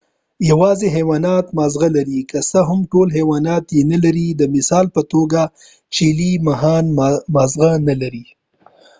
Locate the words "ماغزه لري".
1.57-2.19